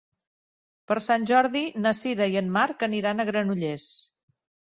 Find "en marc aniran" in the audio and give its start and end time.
2.43-3.21